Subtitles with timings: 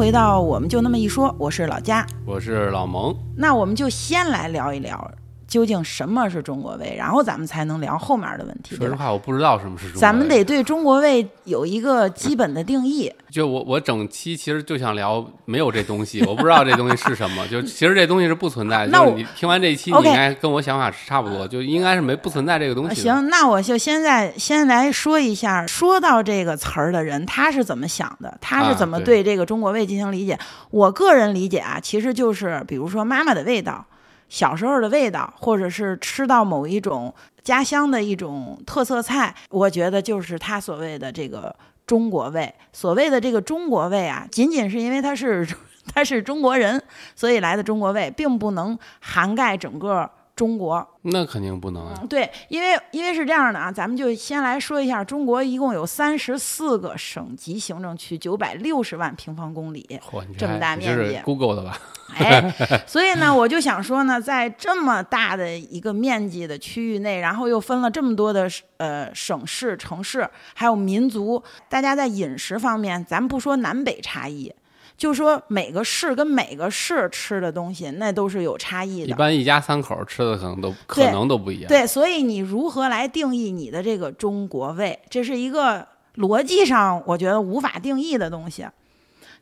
[0.00, 3.14] 回到我们就那么一说，我是老佳，我是老蒙。
[3.36, 5.12] 那我们就先来聊一聊。
[5.50, 6.94] 究竟什么是中国味？
[6.96, 8.76] 然后咱们才能聊后面的问题。
[8.76, 10.00] 说实话，我不知道什么是中国味。
[10.00, 13.12] 咱们得对中国味有一个基本的定义。
[13.30, 17.46] 就我我整期其实就想聊没有这东西， 我不知道这东西是什么。
[17.48, 18.86] 就其实这东西是不存在。
[18.86, 23.02] 那你听完这一期，你应该跟我想法是差不多，就应该是没不存在这个东西。
[23.02, 30.38] 行，那我就现在先来说一下，说到这个词儿的人他是怎么想的，他是怎么对这个中国味进行理解。
[30.70, 33.84] 我个人理解啊，其实就是比如说妈妈的味道。
[34.30, 37.12] 小时候的味道，或者是吃到某一种
[37.42, 41.54] 家乡的一种特色菜，我觉得就是他所谓的这个
[41.86, 42.54] 中国味。
[42.72, 45.46] 所谓的这个中国味啊，仅仅是因为他是
[45.92, 46.82] 他是中国人，
[47.14, 50.10] 所以来的中国味，并不能涵盖整个。
[50.40, 52.02] 中国那肯定不能啊！
[52.08, 59.86] 对，因为因为是这样的啊，咱们就先来说一下，中国一共有三十四个省级行政区，九百六十万平方公里，
[60.38, 61.78] 这么大面积，Google 的吧？
[62.14, 62.50] 哎，
[62.86, 68.48] 所以呢，我就想说呢，在这么大的一个面积的区域内，然后又分了这么多的
[68.78, 74.50] 呃省市、城市，还有民族，大家在饮食方面，咱们不说南北差异。
[75.00, 79.06] 就说每个市跟每个市吃的东西，那都是有差异的。
[79.06, 81.68] 一般一家三口吃的可能都可能都不一样。
[81.68, 84.98] 对，所以你如何来定义你的这个中国味？
[85.08, 88.66] 这是一个逻辑上我觉得无法定义的东西。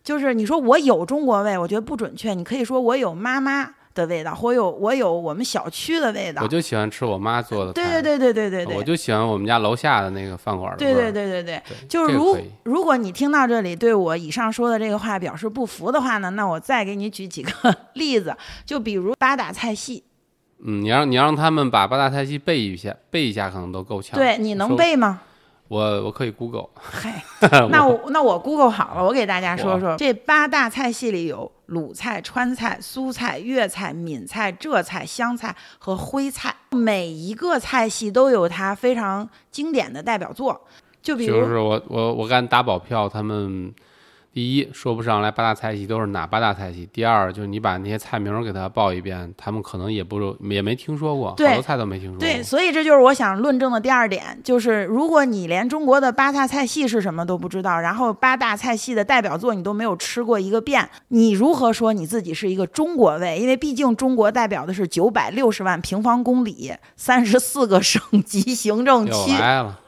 [0.05, 2.35] 就是你说我有中国味，我觉得不准确。
[2.35, 3.75] 你可以说我有妈妈。
[3.99, 7.73] 的味道，我有我有我们小区的味道，我就喜欢吃我妈做的。
[7.73, 17.51] 对对对对对对对，我就喜欢我们家楼下的那个饭馆的对对对对对，就是如如果你听到这里对我以上说的这个话表示不服的话呢，那我再给你举几个
[17.95, 20.05] 例子，就比如八大菜系。
[20.65, 24.19] 嗯，你让你让他们把八大菜系背一下，背一下可能都够呛。
[24.19, 25.21] 对，你能背吗？
[25.69, 26.69] 我我可以 Google。
[26.75, 27.23] 嗨，
[27.71, 31.53] 那我那我 Google 好了，我给大家说说这八大菜系里有。
[31.69, 40.61] 鲁菜、川菜、苏菜、粤菜、闽菜、浙菜、湘菜和徽菜，每一个菜系都有它非常经典的代表作。
[41.01, 43.73] 就比如，就是我我我敢打保票，他们。
[44.33, 46.89] 第一说不上来八大菜系都是哪八大菜系。
[46.93, 52.21] 第二就是你把那些菜名给他报一遍，他们可能也不也没听说过，好多菜都没听说过。
[52.21, 63.41] 对，所以这就是我想论证的第二点，就是如果你连中国的八大菜系是什么都不知道，然后八大菜系的代表作你都没有吃过一个遍，你如何说你自己是一个中国胃？
[63.41, 69.33] 因为毕竟中国代表的是九百六十万平方公里，三十四个省级行政区。
[69.33, 69.81] 来了。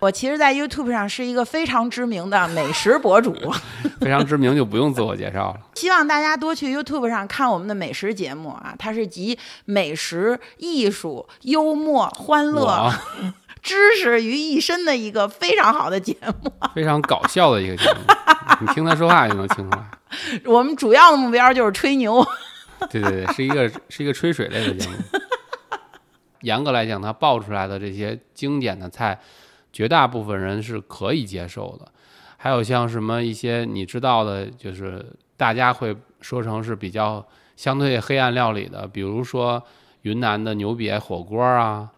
[0.00, 3.34] 我其实，在 YouTube 上是一个非常知名的美食博主，
[4.00, 5.60] 非常知名就不用自我介绍了。
[5.74, 12.92] 希望大家多去 YouTube 上看我们的美食节目啊，它是集美食、艺术、幽默、欢乐、
[13.60, 18.00] 知识于一身的一个非常好的节目，非常搞笑的一个节目。
[18.60, 19.84] 你听他说话就能听出来。
[20.44, 22.24] 我们主要的目标就是吹牛。
[22.88, 24.94] 对对对，是一个是一个吹水类的节目。
[26.42, 29.18] 严格来讲，他爆出来的这些经典的菜。
[29.78, 31.86] 绝大部分人是可以接受的，
[32.36, 35.06] 还有像什么一些你知道的，就是
[35.36, 37.24] 大家会说成是比较
[37.54, 39.62] 相对黑暗料理的，比如说
[40.02, 41.88] 云南的牛瘪火锅啊，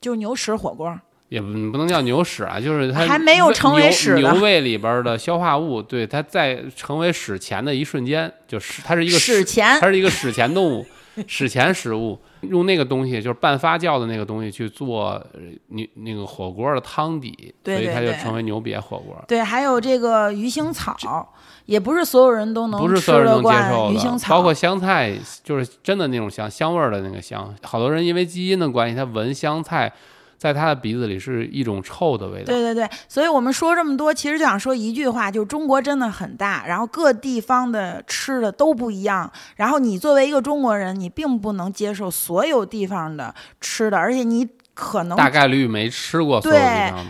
[0.00, 0.92] 就牛屎火锅，
[1.28, 10.84] 也不不能叫牛屎啊，就是它还没有成为屎牛胃里边的消化物，对它在成为屎前的一瞬间，就是它是一个屎前，它是一个史前动物。
[11.28, 15.20] 史前食物用那个东西，就是半发酵的那个东西去做
[15.68, 19.16] 牛那个火锅的汤底，所以它就成为牛瘪火锅。
[19.28, 21.28] 对，还有这个鱼腥草，
[21.66, 24.18] 也不是所有人都能不是所有人能接受的。
[24.28, 29.92] 包括香菜，就是真的那种香香味儿的那个香，好多人因为基因的关系，他闻香菜。
[30.40, 32.46] 在他的鼻子里是一种臭的味道。
[32.46, 39.30] 对对对，所以我们说这么多，其实就想说一句话，就中国真的很大，然后各地方的吃的都不一样。
[39.56, 46.40] 然后你作为一个中国人，你并不能接受所有地方的吃的，而且你可能大概率没吃过。
[46.40, 46.58] 对，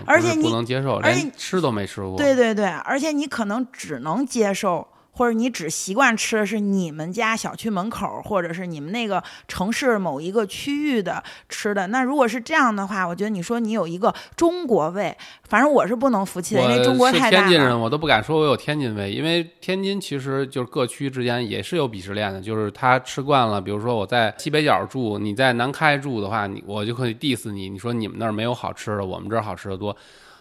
[0.04, 2.16] 而且你不能接受，连吃都没吃过。
[2.16, 4.88] 对对对，而且你可能只能接受。
[5.12, 11.88] 或者你只习惯吃的是你们家小区门口，或者是你们那个城市某一个区域的吃的。
[11.88, 15.16] 那如果是这样的话，我觉得你说你有一个中国味，
[15.48, 17.48] 反正我是不能服气的，因为中国太大了。
[17.48, 29.94] 天津人，我都不敢说我有天津味，因为天津其实就是各区之间也是有鄙视链的，就是他吃惯了，比如说我在西北角住，你在南开住的话，你我就可以 diss 你，你说你们那儿没有好吃的，我们这儿好吃的多。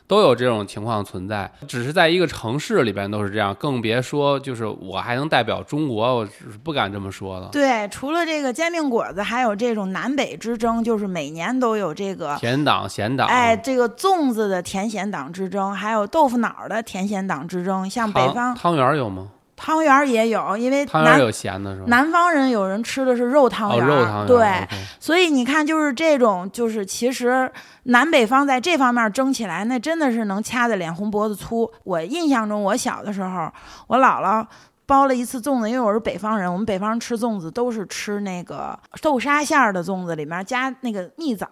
[0.09, 7.49] 都有这种情况存在，只是在一个城市里边都是这样，更别说就是我还能代表中国，我是不敢这么说了。
[7.51, 19.27] 对，除了这个煎饼果子，还有这种南北之争，就是每年都有这个甜党咸党，哎，这个粽子的甜咸党之争，还有豆腐脑的甜咸党之争，像北方汤圆有吗？
[19.61, 21.85] 汤圆儿也有，因为南汤圆有咸的是吧？
[21.89, 24.27] 南方人有人吃的是肉汤哦，圆儿，肉汤圆。
[24.27, 27.51] 对所以你看，就是这种，就是其实
[27.83, 31.69] 南北方在这方面争起来，那真的是能掐得脸红脖子粗。
[31.83, 33.51] 我印象中，我小的时候，
[33.87, 34.45] 我姥姥
[34.85, 41.47] 包了一次粽子，因为我是北方人，我们北方人吃粽子都是吃那个豆沙馅儿的粽子，里面加那个蜜枣，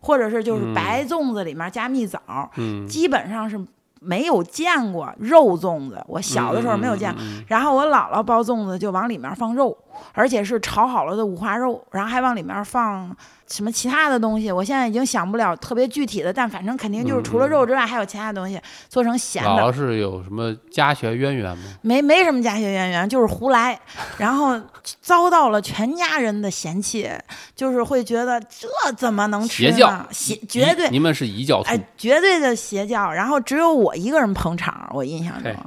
[0.00, 2.20] 或者是就是嗯白粽子里面加蜜枣，
[2.56, 3.58] 嗯，基本上是
[4.04, 6.02] 没有见过肉粽子。
[6.06, 7.14] 我小的时候没有见
[7.48, 9.76] 然后我姥姥包粽子就往里面放肉，
[10.12, 13.14] 而且是炒好了的五花肉，然后还往里面放
[13.48, 21.64] 什么其他的东西，我现在已经想不了特别具体的，但反正肯定就是除了肉之外还有其他东西做成咸的，姥姥是有什么家学渊源吗？
[21.82, 23.78] 没没什么家学渊源，就是胡来，
[24.18, 24.58] 然后
[25.00, 27.10] 遭到了全家人的嫌弃，
[27.54, 30.06] 就是会觉得这怎么能吃邪教呢？
[30.10, 33.12] 邪绝对你们是异教徒哎，绝对的邪教。
[33.12, 35.58] 然后只有我一个人捧场，我印象中嘿，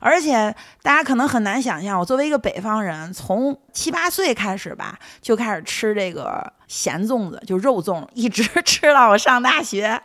[0.00, 10.00] 而且大家可能很难想象，我作为一个北方人，从七八岁开始吧，就开始吃这个咸粽子，就肉粽，一直吃到我上大学。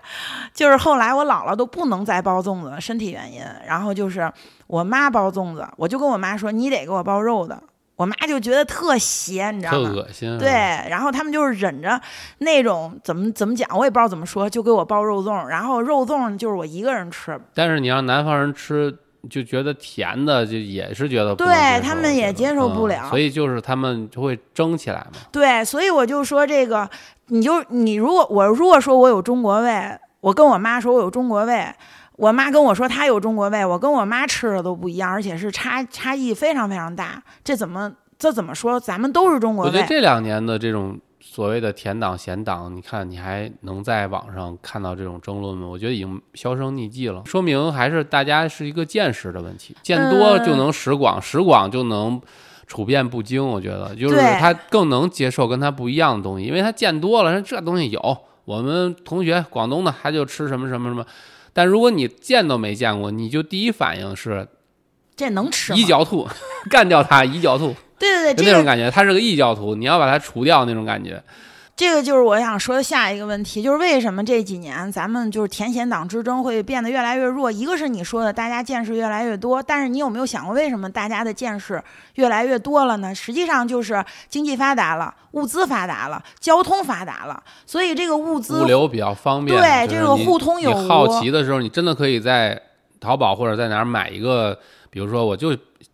[0.53, 3.41] 就是后来我姥姥都不能再包粽子了，身体原因。
[3.65, 4.31] 然后就是
[4.67, 7.61] 我妈包粽子，我就跟我妈说，你得给我包肉的。
[7.95, 9.89] 我妈就觉得特咸，你知道特吗？
[9.89, 10.37] 恶心。
[10.37, 10.49] 对，，
[10.89, 11.99] 然后他们就是忍着
[12.37, 25.19] 那种怎么怎么讲，我也不知道怎么说，就给我包肉粽，然后肉粽就是我一个人吃，但是你让南方人吃，就觉得甜的，就也是觉得不对他们也接受不嗯了所以就是他们就会争起来嘛。
[25.31, 26.89] 对，所以我就说这个，
[27.27, 31.65] 你就你如果我如果说我有中国胃，我跟我妈说我有中国胃，
[32.15, 38.79] 我妈跟我说她有中国胃，我跟我妈吃的都不一样，而且是差差异非常非常大，这怎么这怎么说？
[38.79, 45.67] 咱们都是中国胃我觉得，这两年的这种所谓的甜党、咸党，你看你还能在网上看到这种争论吗？
[45.67, 52.21] 我觉得已经销声匿迹了，说明还是大家是一个见识的问题，见多就能识广，识广就能。
[52.69, 61.03] 处变不惊，我觉得就是他更能接受跟他不一样的东西，因为他见多了，说这东西有，我们同学广东的他就吃什么什么什么，
[61.51, 64.47] 但如果你见都没见过，你就第一反应是
[65.15, 65.79] 这能吃吗？
[65.79, 66.27] 异教徒，
[66.69, 71.21] 干掉他异教徒，对对对，就那种感觉，他是个异教徒，你要把他除掉那种感觉。
[71.75, 77.49] 这个就是我想说的下一个问题，就是为什么这几年咱们就是田贤党之争会变得越来越弱？
[77.49, 81.81] 一个是你说的，大家见识越来越多，但是你有没有想过，为什么大家的见识
[82.15, 83.15] 越来越多了呢？
[83.15, 92.61] 实际上就是经济发达了，物资发达了，交通发达了，所以这个物资物流比较方便，对这个互通有你好奇的时候，你真的可以在
[92.99, 95.51] 淘宝或者在哪儿买一个，比如说我就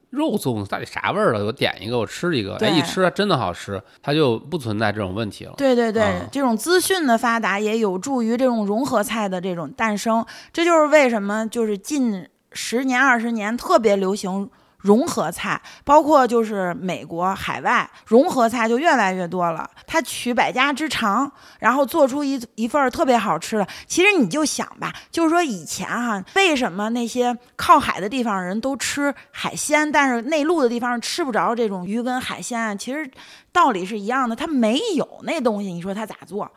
[0.10, 5.54] 肉粽子到底啥味儿的，我点一个我吃一个，哎，一吃真的好吃，它就不存在这种问题了。
[5.58, 10.26] 对对对，啊这种资讯的发达也有助于这种融合菜的这种诞生。
[10.54, 14.50] 这就是为什么就是近十年二十年特别流行
[14.86, 19.68] 融合菜，包括就是美国海外融合菜就越来越多了。
[19.88, 23.68] 它取百家之长，然后做出一一份儿特别好吃的。
[23.88, 32.78] 其实你就想吧，就是说以前哈、为什么那些靠海的地方人都吃海鲜，但是内陆的地方吃不着这种鱼跟海鲜？
[32.78, 33.10] 其实
[33.52, 36.52] 道理是一样的，它没有那东西，你说它咋做？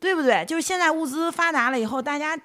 [0.00, 0.44] 对不对？
[0.46, 2.36] 就是现在物资发达了以后，大家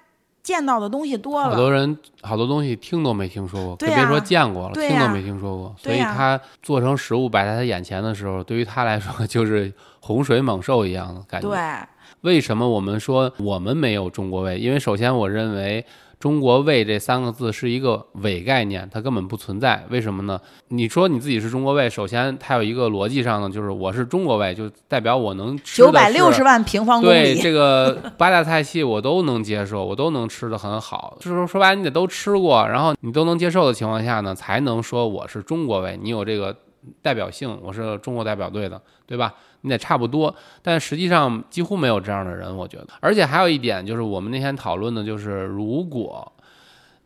[0.46, 5.74] 见到的东西多了，好多人好多东西听都没听说过，别说见过了，听都没听说过。
[5.76, 11.48] 所以他做成食物摆在他眼前的时候，对于他来说就是洪水猛兽一样的感觉。
[11.48, 11.58] 对
[12.20, 14.56] 为什么我们说我们没有中国味？
[14.56, 15.84] 因为首先我认为
[16.18, 19.84] “中国胃”这三个字是一个伪概念，它根本不存在。
[19.90, 20.40] 为什么呢？
[20.68, 31.16] 你说你自己是中国胃，首先它有一个逻辑上呢，就是我是中国胃，就代表我能吃九百六十万平方公里，对这个八大菜系我都能接受，我都能吃的很好。
[31.20, 36.56] 就是说说白了，你得都吃过，然后你都能接受的情况下呢，才能说我是中国胃，你有这个
[37.02, 39.34] 代表性，我是中国代表队的，对吧？
[39.66, 40.32] 你得差不多，
[40.62, 42.86] 但实际上几乎没有这样的人，我觉得。
[43.00, 46.32] 而且还有一点就是，我们那天讨论的就是，如果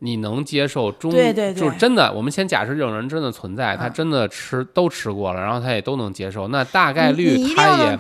[0.01, 3.93] 你能接受中，对对对就是真的，我们先假设这种人真的存在，他嗯。
[3.95, 7.99] 真的吃都吃过了，然后他也都能接受，那大概率他也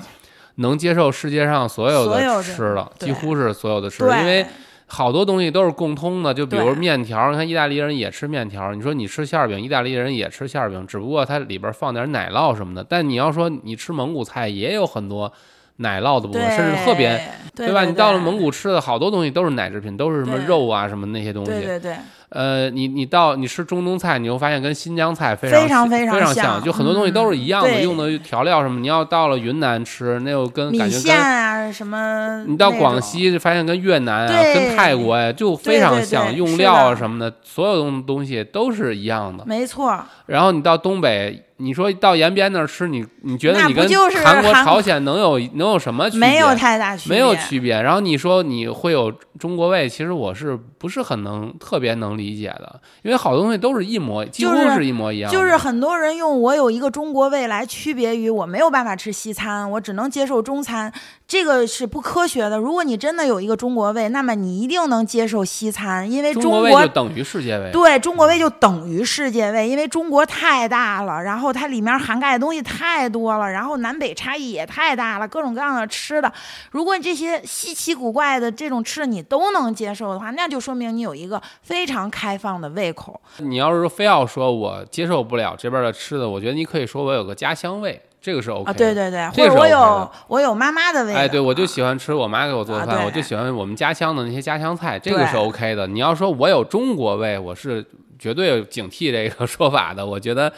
[0.56, 4.44] 能接受世界上所有的的吃了，几乎是所有的吃的，因为
[4.92, 12.84] 好多东西都是共通的，就比如面条，你看意大利人也吃面条，你说你吃馅儿饼，意大利人也吃馅儿饼，只不过它里边放点奶酪什么的。
[12.86, 15.32] 但你要说你吃蒙古菜，也有很多
[15.80, 17.20] 奶酪的部分，甚至特别，
[17.54, 17.84] 对吧？
[17.84, 21.50] 你到了蒙古吃的好多东西都是奶制品，都是什么肉啊什么那些东西。
[21.50, 21.96] 对对对。
[22.30, 28.78] 呃，你你到你吃中东菜，你会发现跟新疆菜非常非常非常像，就很多东西都是一样的，用的调料什么。
[28.78, 32.44] 你要到了云南吃，那又跟感觉跟啊什么。
[32.46, 39.44] 你到广西发现跟越南啊、跟泰国呀就非常像，用料啊什么的，所有东东西都是一样的。
[39.44, 39.98] 没错。
[40.26, 41.42] 然后你到东北。
[41.60, 43.86] 你说到延边那儿吃，你你觉得你跟
[44.24, 46.28] 韩国、朝鲜能有能有什么区别？
[46.28, 47.80] 没有太大区别，没有区别。
[47.80, 52.80] 然后你说你会有中国味，其实我是不是很能特别能理解的？
[53.02, 55.30] 因为好多东西都是一模，几乎是一模一样。
[55.30, 60.92] 就是很多人用我有一个中国味来区别于我没有办法吃西餐，我只能接受中餐。
[61.28, 62.58] 这个是不科学的。
[62.58, 67.70] 如果你真的有一个中国胃，那么你一定能接受西餐，因为中国就等于世界胃。
[67.70, 76.32] 对，中国胃就等于世界胃，因为中国太大了，然后它里面涵盖的东西太多了，然后南北差异也太大了，各种各样的吃的。
[76.70, 83.20] 如果这些稀奇古怪的这种吃的你都能接受的话，那就说明你有一个非常开放的胃口。
[83.38, 88.00] 你要是非要说我接受不了这边的吃的，我觉得你可以说我有个家乡味。
[88.22, 95.86] 这个是 OK 啊，对对对，或者我有我有妈妈的味道，哎，对我就喜欢吃我妈给我做的饭，我就喜欢我们家乡的那些家乡菜，这个是 OK 的。
[95.86, 97.82] 你要说我有中国味，我是
[98.18, 100.52] 绝对警惕这个说法的，我觉得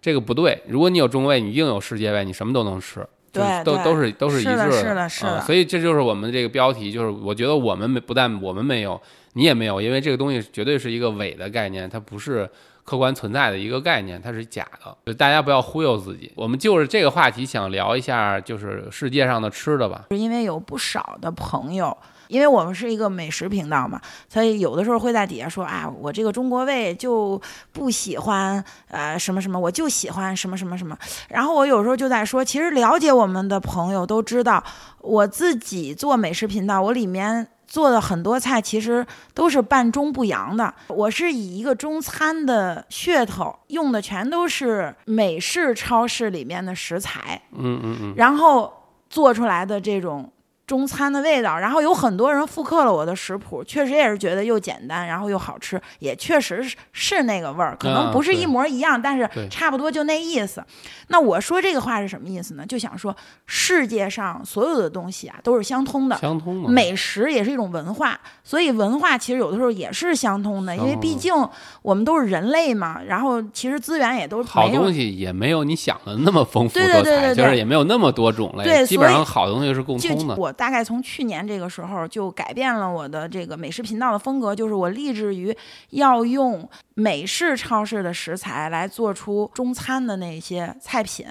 [0.00, 0.62] 这个不对。
[0.66, 5.40] 如果你有中国味，你一定有世界杯，你什么都能吃，对，都都是都是一致的，是的，是的。
[5.42, 9.00] 所以这就是我们这个标题，就是我觉得我们没不但我们没有，
[9.34, 12.48] 你也没有，因为这个东西绝对是一个伪的概念，它不是。
[12.84, 16.32] 客观存在的一个概念，它是假的，就大家不要忽悠自己。
[16.34, 20.06] 我们就是这个话题，想聊一下，就是世界上的吃的吧。
[20.10, 21.94] 是因为有不少的朋友，
[22.28, 27.40] 因为我们是一个美食频道嘛，所以有的时候会在底下说啊，我这个中国胃就
[27.72, 30.96] 不喜欢呃什么什么，我就喜欢什么什么什么。
[31.28, 34.62] 然后我有时候就在说，其实了解我们的朋友都知道，
[35.00, 37.48] 我自己做美食频道，我里面。
[37.68, 40.72] 做的很多菜其实都是半中不洋的。
[40.86, 48.72] 我是以一个中餐的噱头，用的全都是美式超市里面的食材，嗯嗯嗯，然后
[49.10, 50.32] 做出来的这种。
[50.68, 60.62] 中餐的味道，然后有很多人复刻了我的食谱，确实也是觉得又简单，然后又好吃，也确实是是那个味儿，可能不是一模一样，但是差不多就那意思。
[61.06, 62.66] 那我说这个话是什么意思呢？
[62.66, 66.68] 就想说世界上所有的东西啊都是相通的，相通的。
[66.68, 71.32] 美食也是一种文化，所以文化其实有的时候也是相通的，因为毕竟
[71.80, 73.00] 我们都是人类嘛。
[73.06, 78.64] 然后其实资源也都好东西也没有你想的那么丰富多彩，就是也没有那么多种类。
[78.64, 80.36] 对，基本上好东西是共通的。
[80.36, 80.52] 我。
[80.58, 85.56] 大概从去年这个时候就改变了我的这个美食频道的风格，就是我立志于
[85.90, 91.24] 要用美式超市的食材来做出中餐的那些菜品，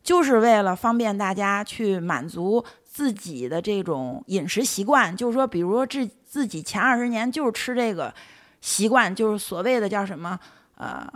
[0.00, 5.14] 就是为了方便大家去满足自己的这种饮食习惯。
[5.16, 8.14] 就是说，比如说自自己前二十年就是吃这个
[8.60, 10.38] 习惯，就是所谓的叫什么
[10.76, 11.12] 呃。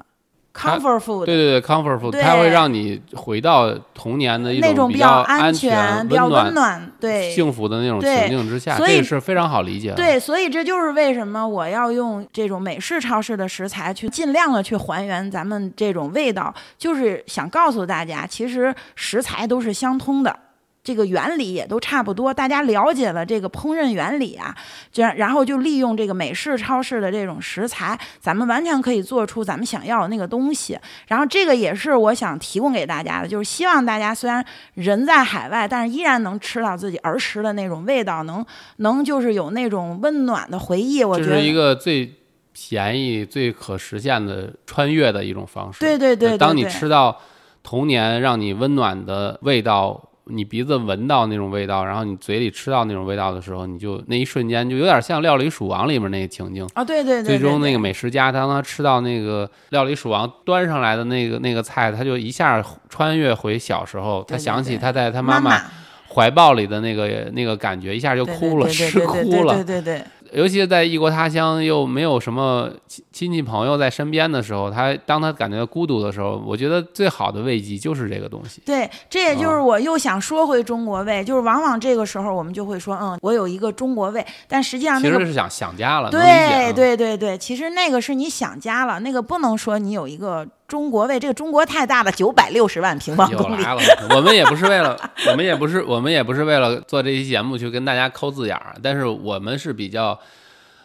[0.55, 9.95] Comfort food，对对对，comfort food，它会让你回到童年的一种比较安全、比较温暖、对幸福的那种情境之下，这是非常好理解的。
[9.95, 20.37] 对，所以这就是为什么我要用这种美式超市的食材去尽量的去还原咱们这种味道，就是想告诉大家，其实食材都是相通的。
[20.85, 24.53] 这个原理也都差不多，大家了解了这个烹饪原理啊，
[24.91, 30.77] 就然后就利用这个美式超市的这种食材，咱们完全可以做出咱们想要的那个东西。
[31.07, 38.45] 然后这个也是我想提供给大家的，就是希望大家虽然人在海外，但是依然能吃到自己儿时的那种味道，能
[38.79, 41.05] 能就是有那种温暖的回忆。
[41.05, 42.13] 我觉得这是一个最
[42.53, 45.79] 便宜、最可实现的穿越的一种方式。
[45.79, 47.21] 对对对，当你吃到
[47.63, 50.09] 童年让你温暖的味道。
[50.27, 56.85] 你鼻子闻到那种味道，然后你嘴里吃到那种味道的时候，你就那一瞬间就有点像《料理鼠王》里面那个情境啊！
[56.85, 65.61] 对对对，最终那个美食家当他吃到那个《料理鼠王》端上来的那个那个菜，他就一下穿越回小时候，他想起他在他妈妈
[66.09, 70.05] 怀抱里的那个那个感觉，一下就哭了，吃哭了，对对对。
[70.33, 78.63] 尤其是在异国他乡，又没有什么亲亲戚朋友在身边的时候，他当他感觉到孤独的时候，我觉得最好的慰藉就是这个东西。
[78.65, 86.11] 对，这也就是我又想说回中国味，就是往往这个时候我们就会说，嗯，我有一个中国味，但实际上其实是想想家了。
[86.11, 90.47] 对对对对，其实那个是你想家了，那个不能说你有一个。
[90.73, 93.63] 中国为这个中国太大了，九百六十万平方公里。
[93.63, 93.83] 来了，
[94.17, 94.99] 我们也不是为了，
[95.29, 100.19] 我们也不是，我们也不是为了做这期节目去跟大家抠字眼儿，但是我们是比较，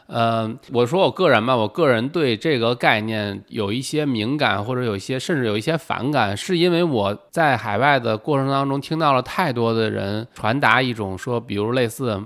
[0.07, 12.21] 呃，我说我个人吧，我个人对这个概念有一些敏感，或者有一些甚至有一些反感，是因为我在海外的过程当中听到了太多的人传达一种说，比如类似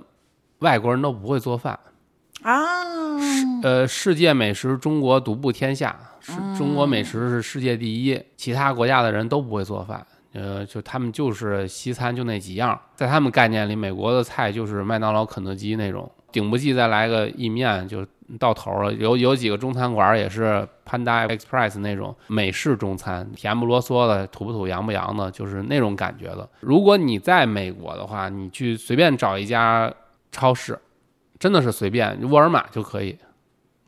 [0.62, 1.80] 外国人都不会做饭
[2.42, 2.58] 啊，
[3.62, 10.06] 呃，世界美食中国独步天下，是中国美食是世界第一，其他国家的人都不会做饭。
[10.34, 16.10] 呃，就他们就是西餐就那几样，在他们概念里，美国的菜就是麦当劳、肯德基那种。
[16.32, 18.08] 顶不济再来个意面就
[18.40, 18.94] 到头了。
[18.94, 26.48] 有有几个中餐馆也是 Panda Express 那种美式中餐，甜不啰嗦的，土不土洋不洋的，就是那种感觉的。
[26.62, 29.94] 如果你在美国的话，你去随便找一家
[30.32, 30.80] 超市，
[31.38, 33.18] 真的是随便沃尔玛就可以，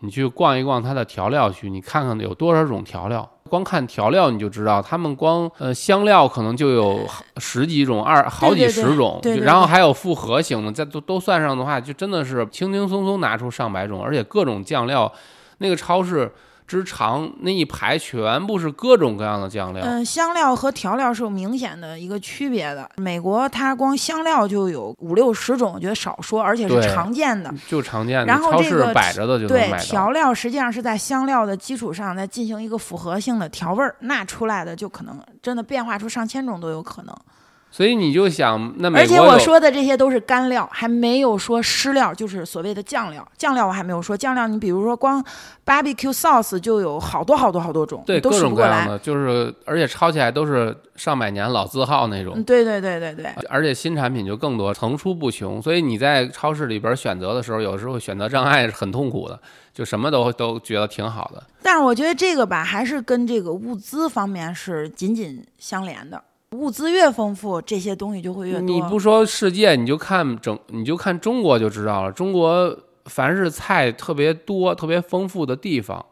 [0.04, 3.28] 你去逛一逛它的调料区，你看看有多少种调料。
[3.50, 7.00] 光看调料你就知道，他们光呃香料可能就有
[7.38, 15.12] 十几种，二好几十种，然后还有复合型的，再都都算上的话，就真的是轻轻松松拿出上百种，而且各种酱料，
[15.60, 16.32] 那个超市。
[16.68, 19.84] 之长那一排全部是各种各样的酱料。
[19.84, 22.90] 嗯，香料和调料是有明显的一个区别的。
[22.98, 28.26] 美国它光香料就有五六十种，我觉得少说，而且是常见的，就常见的。
[28.26, 37.16] 然后超市摆着的就对调料实际上是在香料的基础上再进行一个复合性的调味儿，那出来的就可能真的变化出上千种都有可能。
[37.74, 43.28] 所以你就想，那而且我说的这些都是干料，还没有说湿料，就是所谓的酱料。
[43.36, 45.26] 酱料我还没有说，酱料你比如说光
[45.66, 48.96] barbecue sauce 就有好多好多好多种，对，都数不过来。
[49.00, 52.44] 就是而且抄起来都是上百年老字号那种。
[52.44, 53.26] 对对对对对。
[53.50, 55.60] 而且新产品就更多，层出不穷。
[55.60, 59.40] 所以你在超市里边选择的时候，有时候选择障碍是很痛苦的，
[59.74, 61.42] 就什么都都觉得挺好的。
[61.64, 66.22] 但是我觉得这个吧，还是跟这个物资方面是紧紧相连的。
[66.54, 68.62] 物资越丰富，这些东西就会越多。
[68.62, 72.12] 你不说世界，你就看整，你就看中国就知道了。
[72.12, 76.06] 中国凡是菜特别多、特别丰富的地方，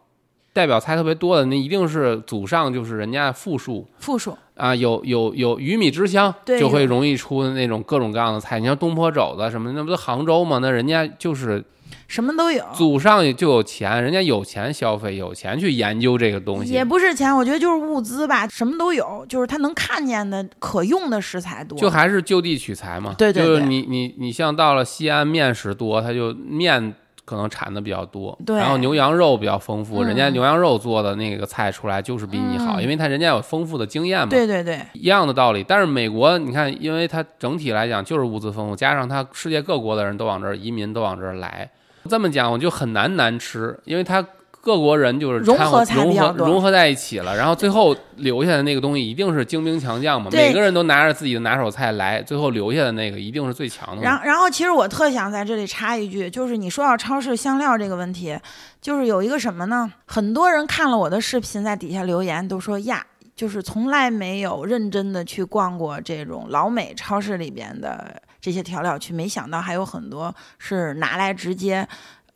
[0.54, 3.88] 代表菜特别多的，那一定是祖上就是人家富庶。
[4.00, 8.60] 富庶啊，有有有鱼米之乡，就会容易出那种各种各样的菜。
[8.60, 10.60] 你像东坡肘子什么，那不都杭州吗？
[10.62, 11.64] 那人家就是。
[12.08, 16.72] 什么都有，祖上就有钱，人家有钱消费，有钱去研究这个东西。
[16.72, 21.78] 也不是钱，我觉得就是物资吧，什么都有，就是他能看见的可用的食材多。
[21.78, 23.14] 就还是就地取材嘛。
[23.18, 23.56] 对对对。
[23.56, 26.94] 就是你你你像到了西安，面食多，他就面
[27.32, 28.38] 可能产的比较多。
[28.46, 28.58] 对。
[28.58, 34.28] 然后牛羊肉比较丰富，人家牛羊肉做的那个菜出来就是比你好，因为他人家有丰富的经验嘛。
[34.30, 34.80] 对对对。
[34.94, 41.70] 一样的道理，但是美国你看，因为它整体来讲就是物资丰富，加上它世界各国的人都往这儿移民，都往这儿来。
[42.10, 44.26] 这么讲我就很难难吃，因为它
[44.62, 54.04] 各国人就是融合融合融合在一起了，然后最后留下的那个东西一定是精兵强将嘛，每个人都拿着自己的拿手菜来，最后留下的那个一定是最强的。
[54.04, 58.38] 然然后其实我特想在这里插一句，就是你说到超市香料这个问题，
[58.80, 59.92] 就是有一个什么呢？
[60.06, 63.04] 很多人看了我的视频，在底下留言都说呀，
[63.36, 68.22] 就是从来没有认真的去逛过这种老美超市里边的。
[68.42, 71.88] 这些调料区，没想到还有很多是拿来直接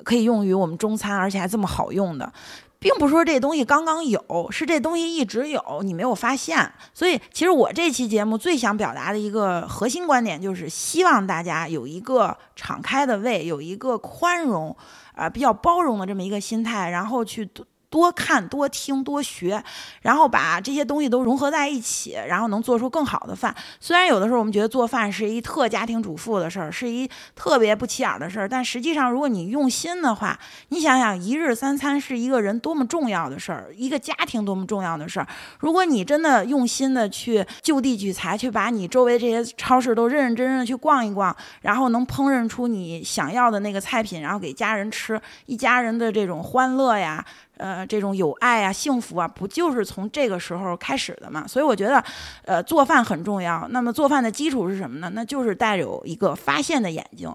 [0.03, 2.31] 可以用于我们中餐，而且还这么好用的，
[2.79, 6.71] 并不是说这东西刚刚有，是这东西一直有，你没有发现。
[6.93, 14.75] 所以，其实我这期节目最想表达的一个核心观点，就是希望大家有一个敞开的胃，有一个宽容
[15.13, 17.49] 啊，比较包容的这么一个心态，然后去。
[17.95, 19.63] 多看多听多学，
[20.01, 23.55] 然后把这些东西都融合在一起，然后能做出更好的饭。
[23.79, 35.27] 虽然有的时候我们觉得做饭是一特家庭主妇的事儿，是一特别不起眼的事儿，但实际上如果你用心的话，你想想一日三餐是一个人多么重要的事儿，一个家庭多么重要的事儿。
[35.60, 47.23] 如果你真的用心的去就地取材，去把你周围这些超市都认认真真的去逛一逛，然后能烹饪出你想要的那个菜品，然后给家人吃，一家人的这种欢乐呀。
[47.57, 51.47] 呃，这种有爱啊、幸福啊，不就是从这个时候开始的嘛？
[51.47, 52.03] 所以我觉得，
[52.43, 53.67] 呃，做饭很重要。
[53.69, 55.09] 那么做饭的基础是什么呢？
[55.13, 57.33] 那就是带有一个发现的眼睛，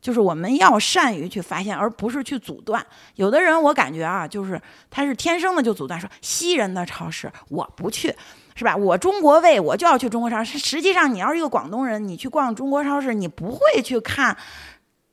[0.00, 2.84] 就是我们要善于去发现，而不是去阻断。
[3.14, 8.14] 有的人我感觉啊，就是他是天生的就阻断，说西人的超市我不去，
[8.54, 8.76] 是吧？
[8.76, 10.58] 我中国胃我就要去中国超市。
[10.58, 14.36] 实际上，你要是一个广东人，你去逛中国超市，你不会去看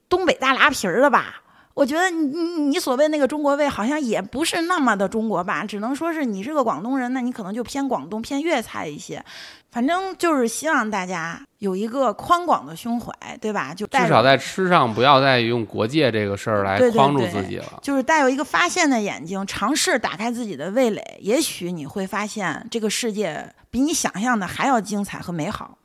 [0.09, 1.43] 东北大拉皮儿的吧？
[1.79, 9.23] 我觉得你你你所谓那个中国味好像也不是那么的中国吧，只能说是你是个广东人，那你可能就偏广东偏粤菜一些。
[9.71, 13.73] 反正就是希望大家有一个宽广的胸怀，对吧？
[13.73, 17.79] 就至少在吃上不要再用国界这个事儿来框住自己了。
[17.81, 25.77] 就是带有一个发现的眼睛，尝试打开自己的味蕾，也许你会发现这个世界比你想象的还要精彩和美好。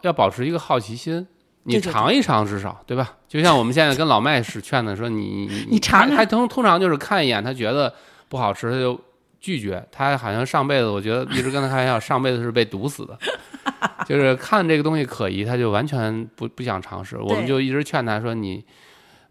[0.00, 1.26] 要保持一个好奇心。
[1.64, 3.16] 你尝一尝至少对吧？
[3.26, 7.92] 就像我们现在跟老麦是劝的，说你你 尝，他通通常就是看一眼，他觉得
[8.28, 9.00] 不好吃，他就
[9.40, 9.82] 拒绝。
[9.90, 13.18] 他好像上辈子，我觉得一直跟他开玩笑，上辈子是被毒死的，
[14.06, 17.16] 就是看这个东西可疑，他就完全不不想尝试。
[17.16, 18.64] 我们就一直劝他说你，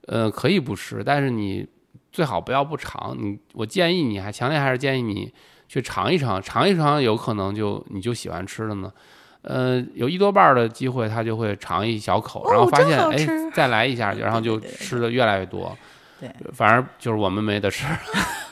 [0.07, 1.67] 呃，可以不吃，但是你
[2.11, 3.15] 最好不要不尝。
[3.19, 5.31] 你我建议你还强烈还是建议你
[5.67, 8.91] 去尝一尝，尝一尝，有可能就你就喜欢吃了呢。
[9.43, 15.77] 呃，有一多半的机会，他就会尝一小口，然后发现哎，再来一下，然后就吃的越来越多。
[16.19, 17.85] 对，反而就是我们没得吃。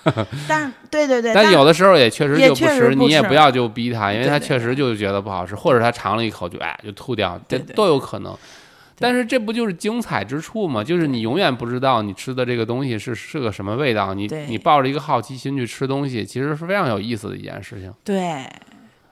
[0.49, 8.35] 但对对对，但有的时候也确实就不吃，你也不要就逼他，因为他确实就觉得不好吃，或者他尝了一口就哎就吐掉，这都有可能。
[8.99, 10.83] 但是这不就是精彩之处吗？
[10.83, 17.93] 就是你永远不知道你吃的这个东西是是个什么味道，你你抱着一个好奇心去吃东西，其实是非常有意思的一件事情。
[18.03, 18.45] 对。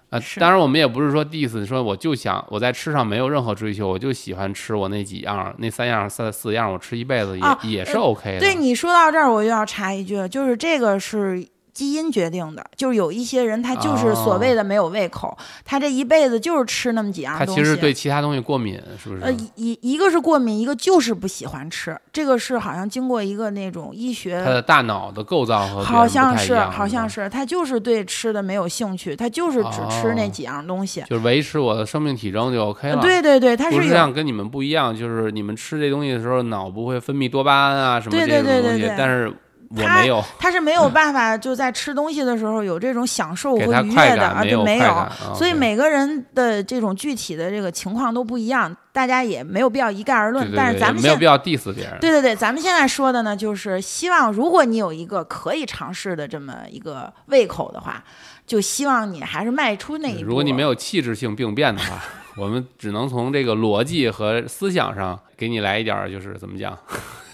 [0.09, 8.39] 啊，当然我们也不是说 diss，说我就想我在吃上没有任何追求，我就喜欢吃我那几样，那三样、三四样，我吃一辈子也也是 OK 的。
[8.39, 11.47] 对你说到这儿，我又要插一句，就是这个是。
[11.73, 17.55] 基因决定的，就是有一些人他就是所谓的没有胃口，他这一辈子就是吃那么几样东西。
[17.55, 19.21] 他其实对其他东西过敏，是不是？
[19.21, 21.97] 呃，一一个是过敏，一个就是不喜欢吃。
[22.11, 33.01] 这个是好像经过一个那种医学，他的大脑的构造和好像是好像是他就是对吃的没有兴趣，他就是只吃那几样东西，就是维持我的生命体征就 OK 了。
[33.01, 39.31] 对对对，他是像跟你们不一样，就是你们吃这东西的时候脑不会分泌多巴胺啊什么这种东西，但是。
[39.77, 40.03] 他
[40.39, 50.51] 他是没有办法就在吃东西的时候有这种享受和愉悦的啊，就没有，所以每个人的这种具体的这个情况都不一样，大家也没有必要一概而论。
[50.55, 51.97] 但是咱们没有必要 diss 别人。
[52.01, 58.03] 对对对，咱们现在说的呢，就是希望如果你有一个可以尝试的这么一个胃口的话，
[58.47, 60.29] 就希望你还是迈出那一步。
[60.29, 62.01] 如果你没有器质性病变的话，
[62.35, 66.75] 我们只能从这个逻辑和思想上给你来一点，就是怎么讲。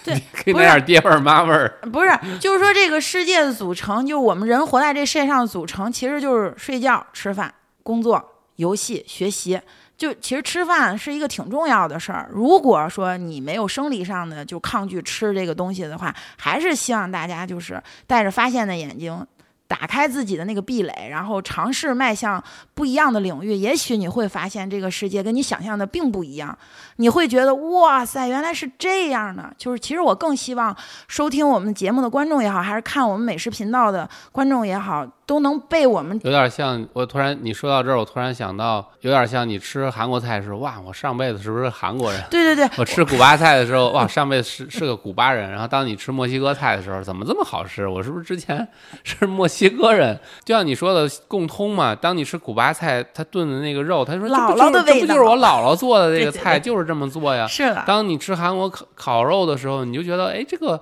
[0.05, 1.79] 对，可以来点爹味儿妈味儿。
[1.91, 8.23] 不是，就是说这个世界的组成，就我们人活在这世界上的组成，其实就是睡觉、吃饭、工作、
[8.57, 9.59] 游戏、学习。
[9.97, 12.29] 就其实吃饭是一个挺重要的事儿。
[12.29, 19.25] 如果说你没有生理上的就抗拒吃这个东西的话，还是希望大家就是带着发现的眼睛。
[19.67, 26.55] 打开自己的那个壁垒，然后尝试迈向不一样的领域，也许你会发现这个世界跟你想象的并不一样。
[26.97, 29.51] 你会觉得哇塞，原来是这样的。
[29.57, 30.75] 就是其实我更希望
[31.07, 35.05] 收听我们节目的观众也好，还是看我们美食频道的观众也好。
[35.25, 42.23] 都能被我们有点像我突然你说到这儿，我突然想到有点像你吃韩国菜时，哇，我上辈子是不是韩国人？
[42.29, 45.49] 对对对，我吃古巴菜的时候，哇，上辈子是是个古巴人。
[45.49, 47.87] 然后当你吃墨西哥菜的时候，怎么这么好吃？
[47.87, 48.67] 我是不是之前
[49.03, 50.19] 是墨西哥人？
[50.43, 51.95] 就像你说的共通嘛。
[51.95, 57.47] 当你吃古巴菜，他炖的那个肉，他说姥姥的味道，这不就是我姥姥做的这个菜，就是这么做呀？
[57.47, 57.83] 是的。
[57.87, 60.79] 当你吃韩国烤烤肉的时候，你就觉得，哎，这个。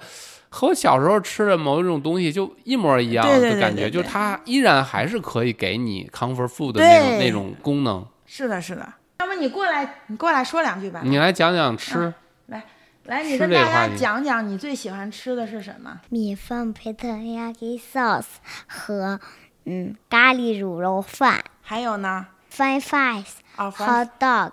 [0.54, 8.06] 和我小时候吃的某一种东西就一模一样的感觉，就是它依然还是可以给你 comfort food 的那种那种功能。
[8.28, 8.94] 是的，是的。
[9.20, 11.02] 要不你过来，你过来说两句吧。
[11.04, 12.14] 你来讲讲吃。
[12.46, 12.64] 来，
[13.06, 16.00] 来，你跟大家讲讲你最喜欢吃的是什么？
[16.10, 18.36] 米饭配特亚给 sauce
[18.68, 19.20] 和
[19.66, 21.44] 嗯咖喱卤肉饭。
[21.64, 24.52] 还有呢？French fries，hot dog，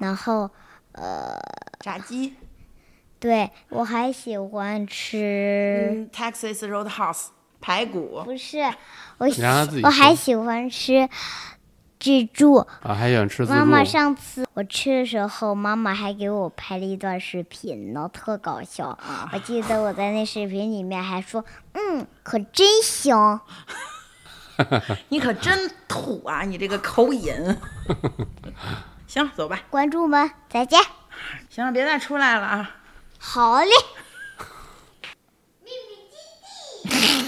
[0.00, 0.50] 然后
[0.92, 1.38] 呃
[1.78, 2.34] 炸鸡。
[3.20, 7.26] 对，我还喜欢吃 Texas Roadhouse
[7.60, 8.22] 排骨。
[8.24, 8.58] 不是，
[9.18, 9.26] 我
[9.82, 11.08] 我还喜欢吃
[11.98, 12.56] 自助。
[12.56, 13.58] 啊，还喜欢吃自助。
[13.58, 18.96] 妈妈上次我吃的时候，妈妈还给我拍了一段视频呢，特搞笑。
[19.32, 23.40] 我记得我在那视频里面还说：“嗯，可真香。
[25.08, 26.42] ”你可真土啊！
[26.42, 27.32] 你这个口音。
[29.08, 29.60] 行，走吧。
[29.70, 30.80] 观众们再见。
[31.48, 32.76] 行了，别再出来了啊。
[33.18, 33.70] 好嘞，
[35.64, 36.16] 秘密基
[37.26, 37.27] 地。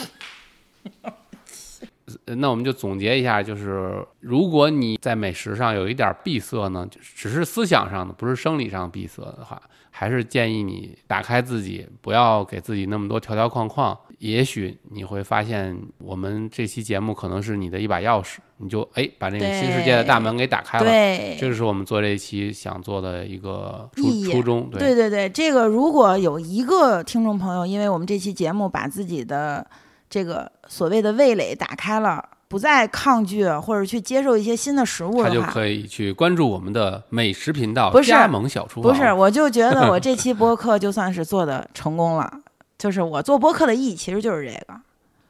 [2.36, 9.60] 那我们就总结一下，就是如果你在美食上有一点闭塞呢，只是思想上的，不是生理上闭塞的话。
[9.92, 13.98] 还是建议你打开自己，不要给自己那么多条条框框。
[14.18, 20.84] 也许你会发现，我们这期节目可能是你的一把钥匙，你就哎把那个新世界的大门给打开了。
[20.84, 24.70] 对，这是我们做这一期想做的一个初初衷。
[24.70, 29.66] 对对对，这个如果有一个听众朋友，因为我们这期节目把自己的
[30.10, 32.22] 这个所谓的味蕾打开了。
[32.50, 38.90] 不再抗拒或者去接受一些新的食物的话，他就可以去关注我们的美食频道，不是加盟小厨房。
[38.92, 42.28] 不是，我就觉得我这 期播客就算是做的成功了。
[42.76, 44.74] 就是我做播客的意义其实就是这个，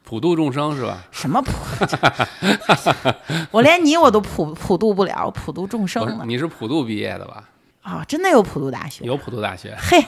[0.02, 1.04] 普度众生是吧？
[1.10, 1.52] 什么普？
[3.52, 7.44] 我连你我都普普度不了，普度众生你是普度毕业的吧？
[7.82, 9.04] 哦，真的有普渡大学？
[9.04, 9.74] 有普渡大学。
[9.78, 10.04] 嘿，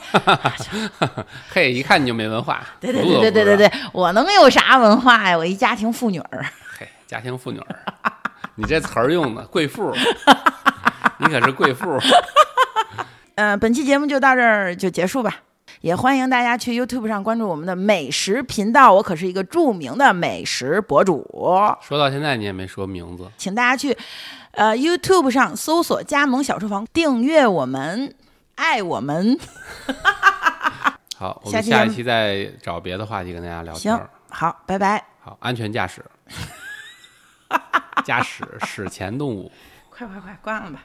[1.51, 2.63] 嘿，一看你就没文化。
[2.79, 5.37] 对对对对对对对，我能有啥文化呀？
[5.37, 6.47] 我一家庭妇女儿。
[6.79, 7.77] 嘿，家庭妇女儿，
[8.57, 9.93] 你这词儿用的贵妇，
[11.19, 11.99] 你可是贵妇。
[13.37, 15.41] 嗯，本期节目就到这儿就结束吧。
[15.81, 21.27] 也欢迎大家去 YouTube 上关注我们的美食频道，我可是一个著名的美食博主。
[21.81, 23.97] 说到现在你也没说名字，请大家去
[24.53, 28.15] 呃 YouTube 上搜索“加盟小厨房”，订阅我们，
[28.55, 29.39] 爱我们。
[31.17, 33.97] 好，我们下一期再找别的话题跟大家聊天。
[33.97, 35.05] 行，好，拜拜。
[35.21, 36.05] 好，安全驾驶，
[38.05, 39.51] 驾驶史前动物。
[39.89, 40.83] 快快快，关了吧。